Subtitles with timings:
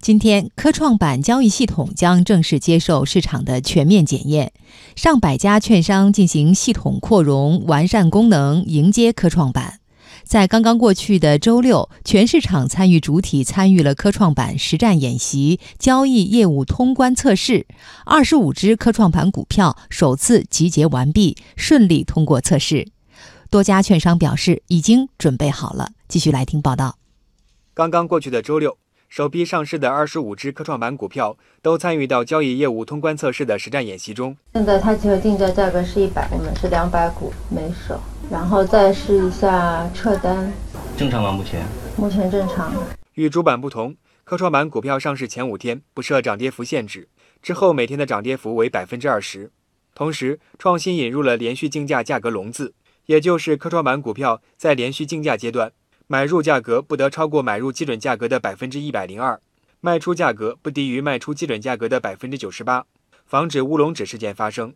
[0.00, 4.54] 今天，科创板交易系统将正式接受市场的全面检验，
[4.96, 9.80] 上百家券商进行系统扩容、完善功能，迎接科创板。
[10.24, 17.66] 在刚刚过去的周六，全市场参与主体参与了科创板实战演习、交易业务通关测试，
[18.06, 22.88] 二十五只科创板股票首次集结完毕，顺利通过测试。
[23.50, 25.90] 多家券商表示已经准备好了。
[26.08, 26.96] 继续来听报道。
[27.74, 28.78] 刚刚过去的周六。
[29.10, 34.36] 首批上市的二十五只科创板股票都参与到交易业务通关测试的实战演习中。
[34.54, 40.52] 现在它集合定价价格是一百，我们是两百股每手，然后再试一下撤单。
[40.96, 41.32] 正常吗？
[41.32, 41.66] 目前？
[41.96, 42.72] 目前正常。
[43.14, 47.08] 与主板不同，科创板股票上市前五天不设涨跌幅限制，
[47.42, 49.50] 之后每天的涨跌幅为百分之二十。
[49.92, 52.74] 同时，创新引入了连续竞价价格笼子，
[53.06, 55.72] 也就是科创板股票在连续竞价阶段。
[56.12, 59.40] 买入价格不得超过买入基准价格的百分之一百零二，
[59.80, 62.84] 卖出价格不低于卖出基准价格的百分之九十八，
[63.24, 64.74] 防止乌龙指事件发生。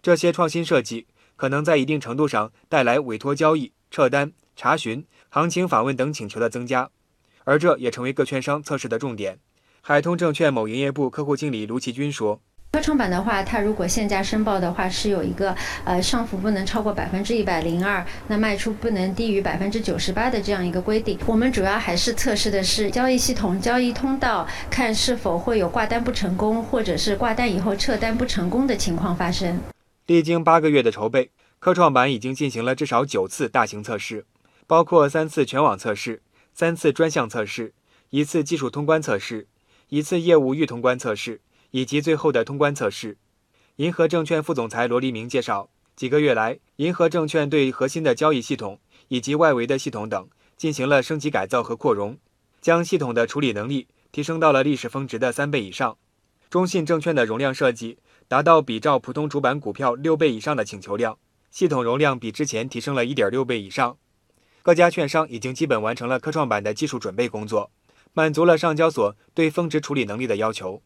[0.00, 1.06] 这些创新设计
[1.36, 6.88] 可能在一定程度上带来委托交易、撤单、查询、行情访问等请求的增加，
[7.44, 9.38] 而这也成为各券商测试的重点。
[9.82, 12.40] 海通证券某营业部客户经理卢其军说。
[12.80, 21.18] 科创板的话，它如果限价申报的话，是有一个呃上浮不能超过百分之一百零二，那卖出不能低于百分之九十八的这样一个规定。
[21.26, 29.60] 我们主要还是测试的是交易系统、交易通道，看是否会有挂单不成功，或者是挂单以后撤单不成功的情况发生。
[30.06, 34.24] 历经八个月的筹备，科创板已经进行了至少九次大型测试，
[34.66, 36.22] 包括三次全网测试、
[36.54, 37.74] 三次专项测试、
[38.08, 39.48] 一次技术通关测试、
[39.90, 41.42] 一次业务预通关测试。
[41.70, 43.16] 以及最后的通关测试，
[43.76, 52.18] 银河证券副总裁罗黎明介绍，几个月来，银河证券对核心的交易系统以及外围的系统等进行了升级改造和扩容，
[52.60, 55.96] 将系统的处理能力提升到了历史峰值的三倍以上。
[56.48, 61.16] 中信证券的容量设计达到比照普通主板股票六倍以上的请求量，
[61.50, 63.96] 系统容量比之前提升了一点六倍以上。
[64.62, 67.70] 各家券商已经基本完成了科创板的技术准备工作，
[68.12, 70.82] 满足了上交所对峰值处理能力的要求。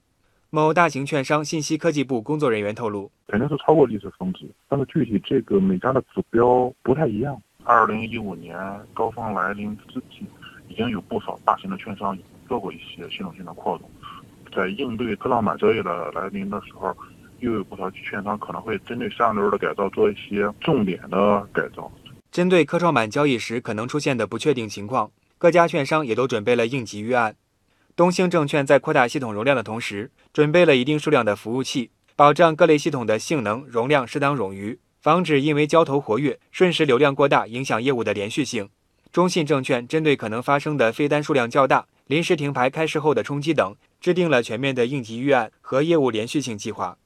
[0.55, 7.37] 某大型券商信息科技部工作人员透露，肯定是超过历史峰值，但是具体这个每家的指标不太一样。
[7.65, 8.57] 二零一五年
[8.95, 10.25] 高峰来临之际，
[10.69, 12.17] 已经有不少大型的券商
[12.47, 13.91] 做过一些系统性的扩容，
[14.55, 16.97] 在应对科创板交易的来临的时候，
[17.41, 21.91] 又有不少券商可能会针对上轮的改造做一些重点的改造。
[22.31, 27.35] 针对科创板交易时可能出现的不确定情况，各家券商也都准备了应急预案。
[27.97, 38.69] 东兴证券在扩大系统容量的同时，准备了一定数量的服务器，保障各类系统的性能容量适当冗余，防止因为交投活跃瞬时流量过大影响业务的连续性。
[39.13, 46.99] 中信证券针对可能发生的飞单数量较大、临时停牌开市后的冲击等，制定了全面的应急预案和业务连续性计划。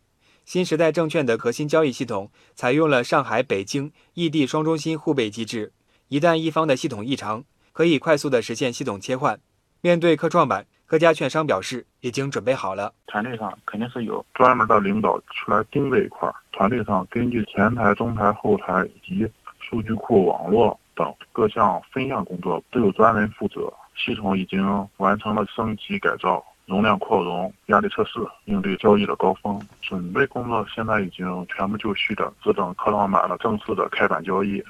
[0.47, 5.75] 新时代证券的核心交易系统采用了上海、北京、异地双中心互备机制，
[6.09, 9.39] 一旦一方的系统异常，可以快速的实现系统切换。
[9.83, 10.67] 面对科创板。
[10.91, 16.35] 各家券商表示已经准备好了，团队上肯定是有专门的领导出来盯这一块儿。
[16.51, 23.71] 团队上根据前台、中台、后台以及数据库、网络等各项分项工作都有专人负责。
[23.97, 29.61] 系统已经完成了升级改造、容量扩容、压力测试，应对交易的高峰。
[29.83, 34.65] 准备工作现在已经全部就绪的，只等科创板的正式的开板交易。